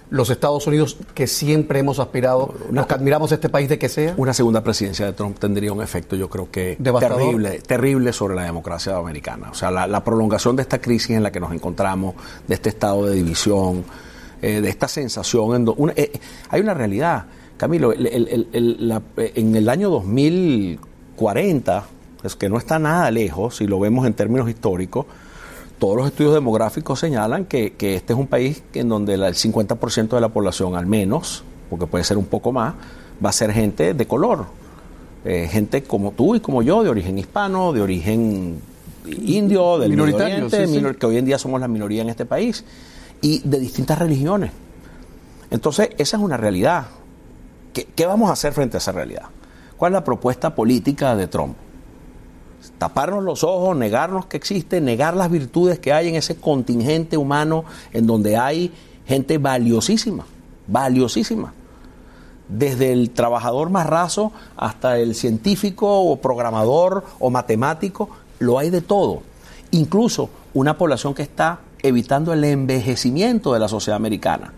[0.09, 4.15] los Estados Unidos que siempre hemos aspirado, los que admiramos este país de que sea?
[4.17, 8.43] Una segunda presidencia de Trump tendría un efecto, yo creo que terrible, terrible sobre la
[8.43, 9.51] democracia americana.
[9.51, 12.15] O sea, la, la prolongación de esta crisis en la que nos encontramos,
[12.47, 13.85] de este estado de división,
[14.41, 15.67] eh, de esta sensación.
[15.67, 16.11] En eh,
[16.49, 17.25] hay una realidad,
[17.57, 21.83] Camilo, en el año 2040,
[22.23, 25.05] es que no está nada lejos, si lo vemos en términos históricos,
[25.77, 30.21] todos los estudios demográficos señalan que, este es un país en donde el 50% de
[30.21, 32.73] la población, al menos, porque puede ser un poco más,
[33.23, 34.45] va a ser gente de color.
[35.23, 38.59] Eh, gente como tú y como yo, de origen hispano, de origen
[39.05, 42.63] indio, del Medio Oriente, que hoy en día somos la minoría en este país
[43.21, 44.51] y de distintas religiones.
[45.49, 46.87] Entonces, esa es una realidad.
[47.73, 49.25] ¿Qué, vamos a hacer frente a esa realidad?
[49.77, 51.55] ¿Cuál es la propuesta política de Trump?
[52.77, 57.63] Taparnos los ojos, negarnos que existe, negar las virtudes que hay en ese contingente humano
[57.93, 58.71] en donde hay
[59.05, 60.25] gente valiosísima,
[60.67, 61.53] valiosísima.
[62.47, 68.81] Desde el trabajador más raso hasta el científico o programador o matemático, lo hay de
[68.81, 69.21] todo.
[69.71, 74.53] Incluso una población que está evitando el envejecimiento de la sociedad americana.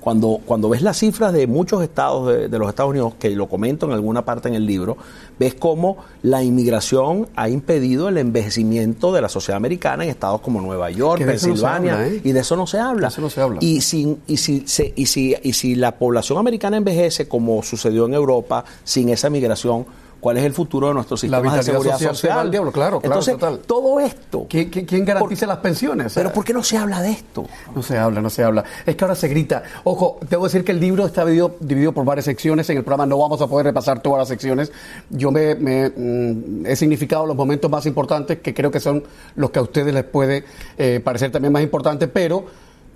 [0.00, 3.84] Cuando, cuando ves las cifras de muchos estados de, los Estados Unidos, que lo comento
[3.84, 4.96] en alguna parte en el libro,
[5.38, 10.62] ves cómo la inmigración ha impedido el envejecimiento de la sociedad americana en estados como
[10.62, 12.22] Nueva York, Pensilvania, ¿eh?
[12.24, 13.08] y de eso no se habla.
[13.08, 13.58] Eso no se habla.
[13.60, 14.64] Y, sin, y, si,
[14.96, 19.84] y, si, y si la población americana envejece, como sucedió en Europa, sin esa migración,
[20.20, 22.50] cuál es el futuro de nuestro sistema de seguridad social.
[22.50, 24.46] diablo, claro, Entonces, todo esto.
[24.48, 26.12] ¿Quién, garantiza las pensiones?
[26.14, 27.46] Pero ¿por qué no se habla de esto?
[27.74, 28.64] No se habla, no se habla.
[28.84, 29.62] Es que ahora se grita.
[29.84, 32.68] Ojo, tengo que decir que el libro está dividido, por varias secciones.
[32.70, 34.70] En el programa no vamos a poder repasar todas las secciones.
[35.08, 39.02] Yo me, mm, he significado los momentos más importantes que creo que son
[39.36, 40.44] los que a ustedes les puede
[40.76, 42.44] eh, parecer también más importantes, pero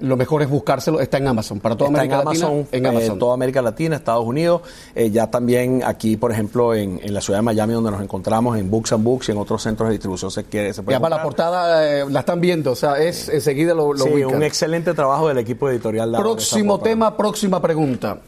[0.01, 2.49] lo mejor es buscárselo, está en Amazon, para toda América Latina.
[2.73, 3.17] En Amazon.
[3.17, 4.63] Eh, toda América Latina, Estados Unidos,
[4.95, 8.71] eh, ya también aquí, por ejemplo, en, la ciudad de Miami, donde nos encontramos, en
[8.71, 10.73] Books and Books y en otros centros de distribución se quiere.
[10.73, 13.93] Se puede ya para la portada eh, la están viendo, o sea, es enseguida lo,
[13.93, 16.13] lo sí, un excelente trabajo del equipo editorial.
[16.19, 18.19] próximo tema, próxima pregunta.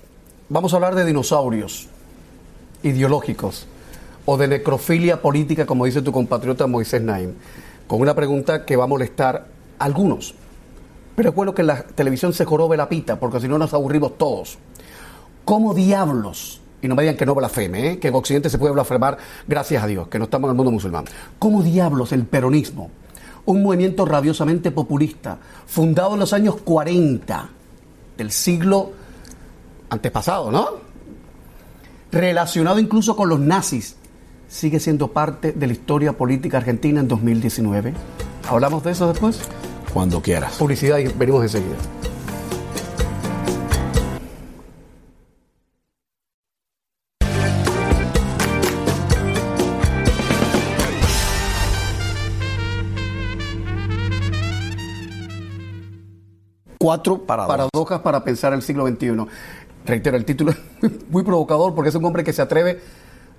[0.48, 1.88] Vamos a hablar de dinosaurios
[2.84, 3.66] ideológicos
[4.24, 7.34] o de necrofilia política, como dice tu compatriota Moisés Naim,
[7.88, 9.46] con una pregunta que va a molestar
[9.78, 10.34] a algunos
[11.16, 14.58] pero bueno que la televisión se jorobe la pita, porque si no nos aburrimos todos.
[15.46, 16.60] ¿Cómo diablos?
[16.82, 17.98] Y no me digan que no blasfeme, ¿eh?
[17.98, 19.16] que en Occidente se puede blasfemar,
[19.48, 21.06] gracias a Dios, que no estamos en el mundo musulmán.
[21.38, 22.90] ¿Cómo diablos el peronismo,
[23.46, 27.48] un movimiento rabiosamente populista, fundado en los años 40
[28.18, 28.92] del siglo
[29.88, 30.68] antepasado, ¿no?
[32.12, 33.96] Relacionado incluso con los nazis,
[34.48, 37.94] sigue siendo parte de la historia política argentina en 2019.
[38.48, 39.40] ¿Hablamos de eso después?
[39.96, 40.56] Cuando quieras.
[40.58, 41.74] Publicidad y venimos enseguida.
[56.76, 58.00] Cuatro paradojas.
[58.00, 59.16] para pensar el siglo XXI.
[59.86, 60.58] Reitero, el título es
[61.08, 62.80] muy provocador porque es un hombre que se atreve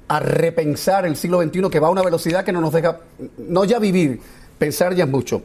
[0.08, 3.02] a repensar el siglo XXI que va a una velocidad que no nos deja,
[3.38, 4.20] no ya vivir,
[4.58, 5.44] pensar ya es mucho.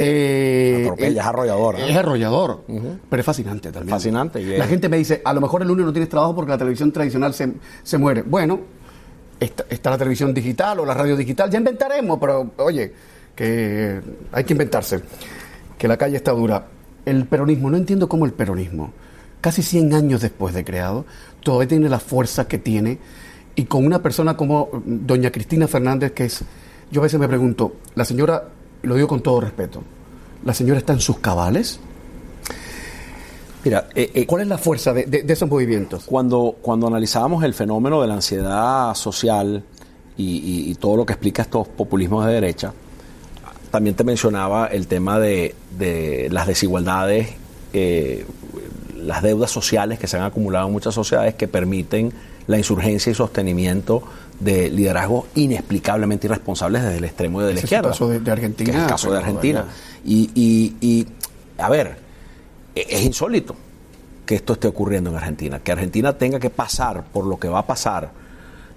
[0.00, 1.76] Eh, es arrollador.
[1.80, 2.64] Es arrollador,
[3.10, 3.90] pero es fascinante también.
[3.90, 4.40] Fascinante.
[4.56, 6.92] La gente me dice, a lo mejor el lunes no tienes trabajo porque la televisión
[6.92, 8.22] tradicional se, se muere.
[8.22, 8.60] Bueno,
[9.40, 12.92] está, está, la televisión digital o la radio digital, ya inventaremos, pero oye,
[13.34, 15.00] que hay que inventarse,
[15.76, 16.66] que la calle está dura.
[17.04, 18.92] El peronismo, no entiendo cómo el peronismo,
[19.40, 21.06] casi 100 años después de creado,
[21.42, 22.98] todavía tiene la fuerza que tiene
[23.54, 26.44] y con una persona como doña Cristina Fernández, que es,
[26.92, 28.44] yo a veces me pregunto, la señora,
[28.82, 29.82] lo digo con todo respeto,
[30.44, 31.80] ¿la señora está en sus cabales?
[33.64, 36.04] Mira, eh, eh, ¿cuál es la fuerza de, esos movimientos?
[36.04, 39.64] Cuando, cuando analizábamos el fenómeno de la ansiedad social
[40.16, 42.72] y, todo lo que explica estos populismos de derecha,
[43.70, 45.54] también te mencionaba el tema de,
[46.30, 47.30] las desigualdades,
[47.72, 48.24] eh,
[48.96, 52.12] las deudas sociales que se han acumulado en muchas sociedades que permiten
[52.46, 54.02] la insurgencia y sostenimiento
[54.40, 57.90] de liderazgos inexplicablemente irresponsables desde el extremo de la izquierda.
[57.90, 58.70] Es el caso de, Argentina.
[58.70, 59.64] es el caso de Argentina.
[60.04, 61.06] Y,
[61.58, 61.98] a ver,
[62.74, 63.56] e, es insólito
[64.24, 67.60] que esto esté ocurriendo en Argentina, que Argentina tenga que pasar por lo que va
[67.60, 68.10] a pasar.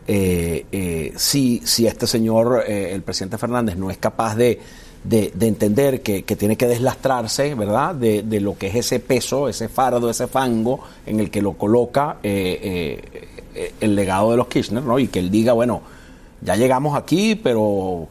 [0.07, 4.59] Eh, eh, si, si este señor, eh, el presidente Fernández, no es capaz de
[5.03, 10.11] de, entender que, tiene que deslastrarse, ¿verdad?, de, lo que es ese peso, ese fardo,
[10.11, 12.17] ese fango en el que lo coloca
[13.79, 14.99] el legado de los Kirchner, ¿no?
[14.99, 15.81] Y que él diga, bueno,
[16.41, 18.07] ya llegamos aquí, pero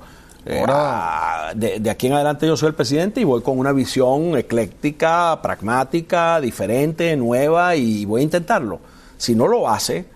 [0.47, 4.37] eh, ahora de, aquí en adelante yo soy el presidente y voy con una visión
[4.37, 8.81] ecléctica, pragmática, diferente, nueva y voy a intentarlo.
[9.19, 10.07] Si no lo hace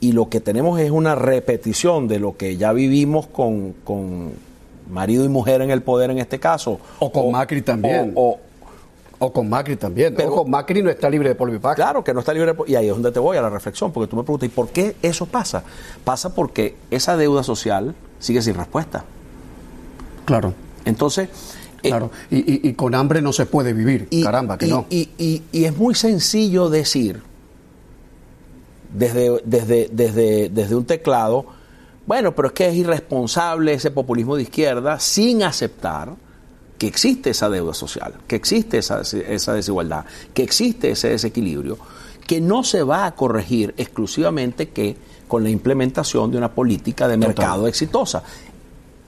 [0.00, 3.74] y lo que tenemos es una repetición de lo que ya vivimos con
[4.90, 6.80] marido y mujer en el poder en este caso.
[6.98, 8.12] O con Macri también.
[8.14, 8.38] O,
[9.28, 10.14] con Macri también.
[10.14, 11.74] Pero, Ojo, Macri no está libre de polvo y paja.
[11.74, 12.58] Claro que no está libre de.
[12.66, 14.68] Y ahí es donde te voy a la reflexión, porque tú me preguntas, ¿y por
[14.68, 15.62] qué eso pasa?
[16.04, 19.04] Pasa porque esa deuda social sigue sin respuesta.
[20.24, 20.54] Claro.
[20.84, 21.28] Entonces.
[21.82, 24.84] Eh, claro, y, con hambre no se puede vivir, caramba, que no.
[24.90, 27.22] Y, es muy sencillo decir,
[28.92, 31.46] desde, desde, desde, desde un teclado,
[32.06, 36.16] bueno, pero es que es irresponsable ese populismo de izquierda sin aceptar
[36.80, 41.76] que existe esa deuda social, que existe esa, esa desigualdad, que existe ese desequilibrio,
[42.26, 44.96] que no se va a corregir exclusivamente que
[45.28, 48.22] con la implementación de una política de mercado exitosa.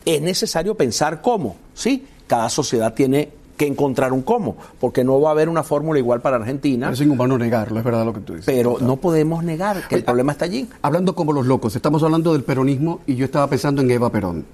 [0.04, 2.04] Es necesario pensar cómo, ¿sí?
[2.26, 6.20] Cada sociedad tiene que encontrar un cómo, porque no va a haber una fórmula igual
[6.20, 6.90] para Argentina.
[6.90, 8.44] Es inhumano negarlo, es verdad lo que tú dices.
[8.44, 10.68] Pero no podemos negar que el problema está allí.
[10.82, 14.44] Hablando como los locos, estamos hablando del peronismo y yo estaba pensando en Eva Perón.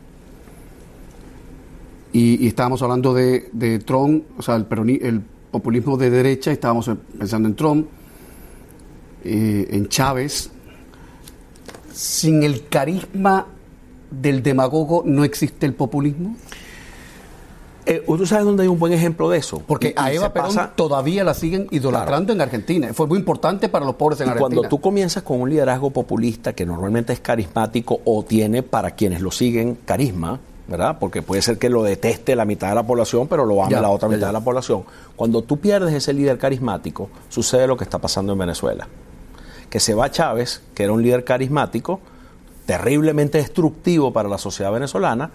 [2.12, 4.66] Y, estábamos hablando de, de, Trump, o sea, el,
[5.02, 7.86] el populismo de derecha, estábamos pensando en Trump,
[9.24, 10.50] eh, en Chávez.
[11.92, 13.46] Sin el carisma
[14.10, 16.36] del demagogo no existe el populismo.
[17.86, 19.62] Eh, ¿Tú sabes dónde hay un buen ejemplo de eso?
[19.66, 22.92] Porque a Eva Perón todavía la siguen idolatrando en Argentina.
[22.92, 24.56] Fue muy importante para los pobres en Argentina.
[24.60, 29.22] Cuando tú comienzas con un liderazgo populista que normalmente es carismático o tiene para quienes
[29.22, 30.38] lo siguen carisma,
[30.68, 30.98] ¿verdad?
[31.00, 33.88] Porque puede ser que lo deteste la mitad de la población, pero lo ame la
[33.88, 34.84] otra mitad de la población.
[35.16, 38.86] Cuando tú pierdes ese líder carismático, sucede lo que está pasando en Venezuela.
[39.70, 42.00] Que se va Chávez, que era un líder carismático,
[42.66, 45.30] terriblemente destructivo para la sociedad venezolana,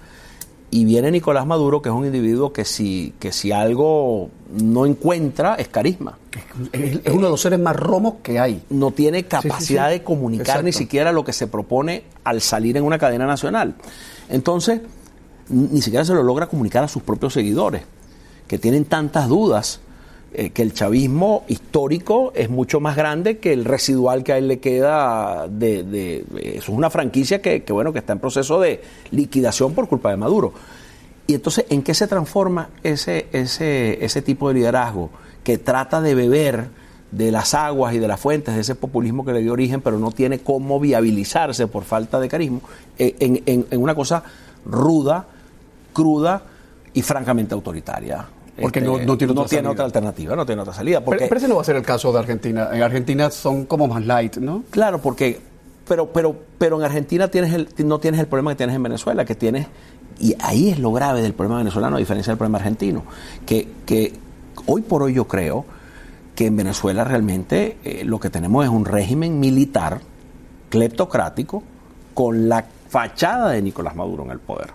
[0.69, 5.53] y viene Nicolás Maduro, que es un individuo que si, que si algo no encuentra
[5.55, 6.17] es carisma.
[6.71, 8.63] Es, uno de los seres más romos que hay.
[8.71, 12.97] No tiene capacidad de comunicar ni siquiera lo que se propone al salir en una
[12.97, 13.75] cadena nacional.
[14.29, 14.81] Entonces,
[15.49, 17.83] ni siquiera se lo logra comunicar a sus propios seguidores,
[18.47, 19.79] que tienen tantas dudas
[20.35, 24.47] eh, que el chavismo histórico es mucho más grande que el residual que a él
[24.47, 28.81] le queda de, eso es una franquicia que, bueno que está en proceso de
[29.11, 30.53] liquidación por culpa de Maduro.
[31.27, 35.11] Y entonces en qué se transforma ese ese ese tipo de liderazgo
[35.43, 36.67] que trata de beber
[37.11, 39.99] de las aguas y de las fuentes de ese populismo que le dio origen pero
[39.99, 42.59] no tiene cómo viabilizarse por falta de carisma
[42.97, 44.23] eh, en, en una cosa
[44.65, 45.27] ruda
[45.93, 46.41] cruda
[46.93, 48.25] y francamente autoritaria
[48.59, 49.17] Porque no, este,
[49.47, 51.03] tiene, otra, alternativa, no tiene otra salida.
[51.03, 52.69] Porque, pero, ese no va a ser el caso de Argentina.
[52.71, 54.63] En Argentina son como más light, ¿no?
[54.69, 55.39] Claro, porque
[55.87, 59.25] pero, pero, pero en Argentina tienes el, no tienes el problema que tienes en Venezuela,
[59.25, 59.67] que tienes,
[60.19, 63.03] y ahí es lo grave del problema venezolano, a diferencia del problema argentino,
[63.45, 64.13] que, que
[64.65, 65.65] hoy por hoy yo creo
[66.35, 69.99] que en Venezuela realmente eh, lo que tenemos es un régimen militar
[70.69, 71.63] cleptocrático
[72.13, 74.71] con la fachada de Nicolás Maduro en el poder.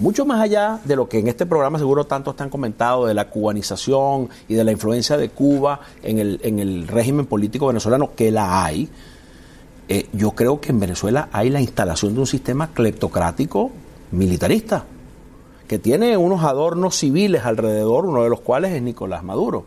[0.00, 3.28] Mucho más allá de lo que en este programa seguro tanto están comentado de la
[3.28, 8.30] cubanización y de la influencia de Cuba en el, en el régimen político venezolano, que
[8.30, 8.88] la hay,
[9.88, 13.72] eh, yo creo que en Venezuela hay la instalación de un sistema cleptocrático
[14.12, 14.84] militarista,
[15.68, 19.66] que tiene unos adornos civiles alrededor, uno de los cuales es Nicolás Maduro.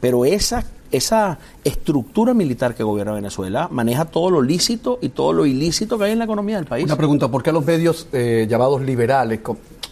[0.00, 5.44] Pero esa, esa estructura militar que gobierna Venezuela maneja todo lo lícito y todo lo
[5.44, 6.84] ilícito que hay en la economía del país.
[6.84, 9.40] Una pregunta, ¿por qué los medios eh, llamados liberales,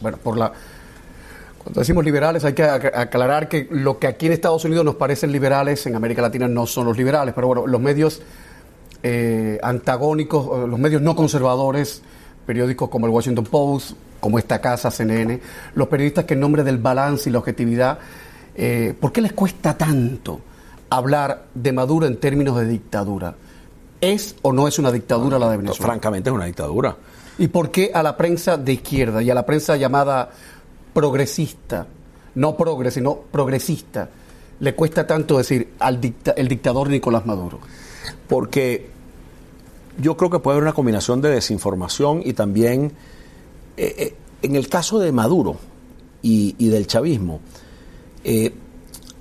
[0.00, 0.52] bueno, por la...
[1.58, 5.30] Cuando decimos liberales hay que aclarar que lo que aquí en Estados Unidos nos parecen
[5.30, 8.22] liberales, en América Latina no son los liberales, pero bueno, los medios
[9.02, 12.02] eh, antagónicos, los medios no conservadores,
[12.46, 15.40] periódicos como el Washington Post, como esta casa, CNN,
[15.74, 17.98] los periodistas que en nombre del balance y la objetividad,
[18.54, 20.40] eh, ¿por qué les cuesta tanto
[20.90, 23.34] hablar de Maduro en términos de dictadura?
[24.00, 25.92] ¿Es o no es una dictadura la de Venezuela?
[25.92, 26.96] Francamente es una dictadura.
[27.40, 30.30] ¿Y por qué a la prensa de izquierda y a la prensa llamada
[30.94, 31.86] progresista,
[32.36, 34.08] no progres, sino progresista,
[34.60, 35.98] le cuesta tanto decir al
[36.36, 37.58] el dictador Nicolás Maduro?
[38.28, 38.88] porque
[40.00, 42.92] yo creo que puede haber una combinación de desinformación y también,
[43.76, 45.56] eh, eh, en el caso de Maduro
[46.22, 47.40] y, del chavismo,
[48.22, 48.52] eh,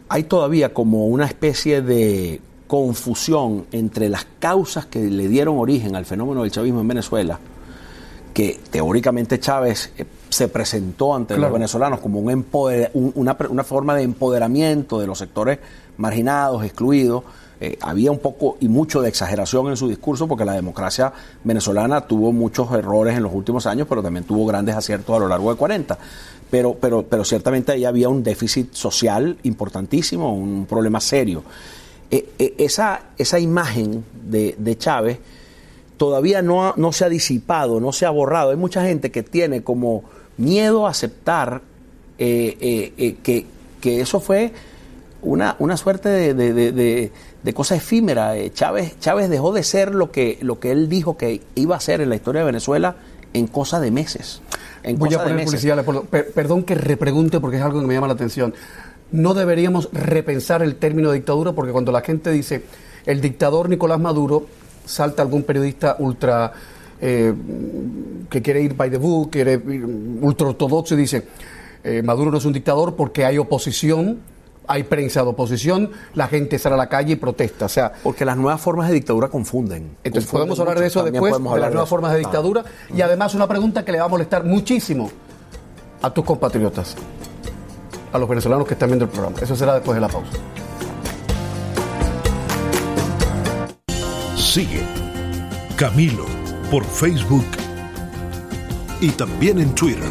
[0.09, 6.05] hay todavía como una especie de confusión entre las causas que le dieron origen al
[6.05, 7.39] fenómeno del chavismo en Venezuela,
[8.39, 9.91] que teóricamente Chávez
[10.29, 12.45] se presentó ante los venezolanos como un
[12.93, 15.59] una, una forma de empoderamiento de los sectores
[15.97, 17.25] marginados, excluidos,
[17.59, 21.11] eh, había un poco y mucho de exageración en su discurso porque la democracia
[21.43, 25.27] venezolana tuvo muchos errores en los últimos años, pero también tuvo grandes aciertos a lo
[25.27, 25.97] largo de 40.
[26.49, 31.43] Pero, pero, pero ciertamente ahí había un déficit social importantísimo, un problema serio.
[32.09, 35.19] Eh, eh, esa, esa imagen de, de Chávez
[35.99, 38.49] todavía no, no se ha disipado, no se ha borrado.
[38.49, 40.03] Hay mucha gente que tiene como
[40.37, 41.61] miedo a aceptar
[42.17, 43.45] que,
[43.81, 44.51] que, eso fue
[45.21, 47.11] una, una suerte de
[47.43, 48.37] de cosa efímera.
[48.37, 51.79] Eh, Chávez, Chávez dejó de ser lo que, lo que él dijo que iba a
[51.79, 52.95] ser en la historia de Venezuela
[53.33, 54.41] en cosa de meses.
[54.83, 55.83] En Voy a poner publicidad,
[56.33, 58.53] perdón que repregunte porque es algo que me llama la atención.
[59.11, 62.63] No deberíamos repensar el término dictadura porque cuando la gente dice
[63.05, 64.47] el dictador Nicolás Maduro,
[64.89, 66.51] salta algún periodista ultra
[66.99, 67.33] eh,
[68.29, 69.85] que quiere ir by the book, quiere ir
[70.21, 71.27] ultra ortodoxo y dice
[71.83, 74.19] eh, Maduro no es un dictador porque hay oposición
[74.69, 77.65] hay prensa de oposición, la gente sale a la calle y protesta.
[77.65, 79.97] O sea, porque las nuevas formas de dictadura confunden.
[80.03, 82.63] Entonces podemos hablar de eso después, de las nuevas formas de dictadura.
[82.95, 85.09] Y además una pregunta que le va a molestar muchísimo
[86.03, 86.95] a tus compatriotas,
[88.13, 89.37] a los venezolanos que están viendo el programa.
[89.41, 90.37] Eso será después de la pausa.
[94.49, 94.81] Sigue
[95.75, 96.25] Camilo
[96.71, 97.45] por Facebook
[98.99, 100.09] y también en Twitter.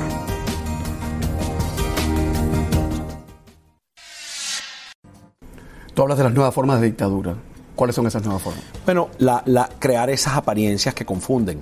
[5.92, 7.34] Tú hablas de las nuevas formas de dictadura.
[7.74, 8.62] ¿Cuáles son esas nuevas formas?
[8.84, 9.42] Bueno, la,
[9.80, 11.58] crear esas apariencias que confunden.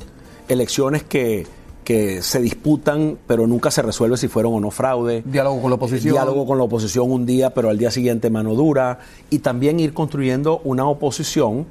[0.47, 1.47] Elecciones que,
[1.83, 5.23] que se disputan, pero nunca se resuelve si fueron o no fraude.
[5.25, 6.13] Diálogo con la oposición.
[6.13, 8.99] Diálogo con la oposición un día, pero al día siguiente mano dura.
[9.31, 11.65] Y también ir construyendo una oposición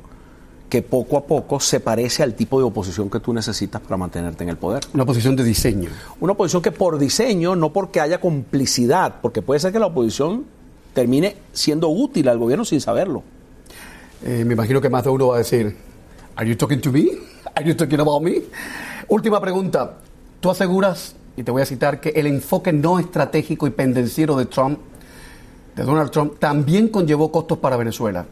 [0.70, 4.44] que poco a poco se parece al tipo de oposición que tú necesitas para mantenerte
[4.44, 4.84] en el poder.
[4.94, 5.90] Una oposición de diseño.
[6.20, 10.46] Una oposición que por diseño, no porque haya complicidad, porque puede ser que la oposición
[10.94, 13.24] termine siendo útil al gobierno sin saberlo.
[14.24, 15.76] Eh, me imagino que más de uno va a decir,
[16.36, 17.12] ¿Are you talking to me?
[17.56, 18.42] ¿Are you talking about me?
[19.08, 19.98] Última pregunta.
[20.40, 24.46] Tú aseguras, y te voy a citar, que el enfoque no estratégico y pendenciero de
[24.46, 24.80] Trump,
[25.76, 28.26] de Donald Trump, también conllevó costos para Venezuela.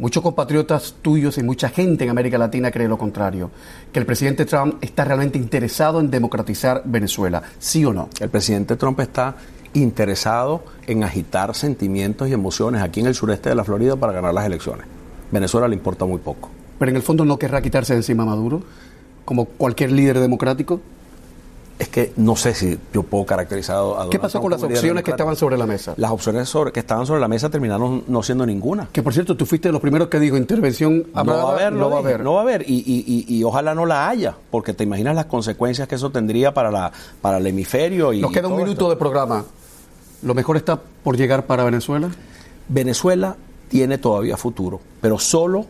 [0.00, 3.50] Muchos compatriotas tuyos y mucha gente en América Latina cree lo contrario,
[3.92, 8.08] que el presidente Trump está realmente interesado en democratizar Venezuela, ¿sí o no?
[8.18, 9.36] El presidente Trump está
[9.74, 14.32] interesado en agitar sentimientos y emociones aquí en el sureste de la Florida para ganar
[14.32, 14.86] las elecciones.
[15.30, 16.48] Venezuela le importa muy poco.
[16.78, 18.62] Pero en el fondo no querrá quitarse de encima a Maduro,
[19.26, 20.80] como cualquier líder democrático.
[21.80, 25.12] Es que no sé si yo puedo caracterizar a ¿Qué pasó con las opciones que
[25.12, 25.94] estaban sobre la mesa?
[25.96, 28.90] Las opciones sobre, que estaban sobre la mesa terminaron no siendo ninguna.
[28.92, 31.72] Que por cierto, tú fuiste de los primeros que dijo intervención no va a haber,
[31.72, 32.20] no va a haber.
[32.20, 35.24] No va a haber y, y, y, ojalá no la haya, porque te imaginas las
[35.24, 38.12] consecuencias que eso tendría para, la, para el hemisferio.
[38.12, 39.46] Y, Nos queda un minuto de programa.
[40.20, 42.10] ¿Lo mejor está por llegar para Venezuela?
[42.68, 43.36] Venezuela
[43.70, 45.64] tiene todavía futuro, pero solo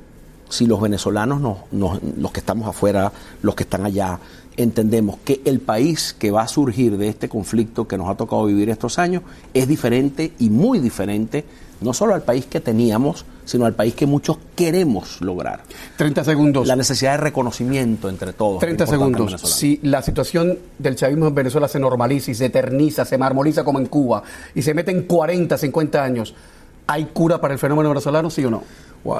[0.48, 1.40] si los venezolanos,
[1.70, 4.18] los que estamos afuera, los que están allá,
[4.62, 8.44] entendemos que el país que va a surgir de este conflicto que nos ha tocado
[8.46, 9.22] vivir estos años
[9.54, 11.44] es diferente y muy diferente,
[11.80, 15.62] no solo al país que teníamos, sino al país que muchos queremos lograr.
[15.96, 16.68] 30 segundos.
[16.68, 18.60] La necesidad de reconocimiento entre todos.
[18.60, 19.40] 30 segundos.
[19.40, 23.78] Si la situación del chavismo en Venezuela se normaliza y se eterniza, se marmoliza como
[23.78, 24.22] en Cuba
[24.54, 26.34] y se mete en 40, 50 años,
[26.90, 28.62] ¿hay cura para el fenómeno venezolano, sí o no?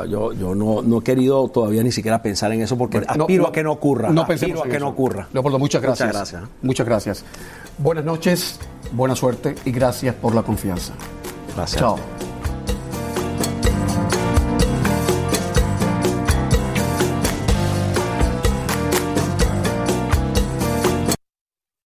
[0.09, 3.63] yo yo no, he querido todavía ni siquiera pensar en eso porque aspiro a que
[3.63, 4.11] no ocurra.
[4.11, 5.29] No aspiro a que no ocurra.
[5.33, 6.09] Leopoldo, muchas gracias.
[6.09, 6.51] Muchas gracias.
[6.63, 7.25] Muchas gracias.
[7.79, 8.59] Buenas noches,
[8.93, 10.93] buena suerte y gracias por la confianza.
[11.57, 11.81] Gracias.
[11.81, 12.20] Chao.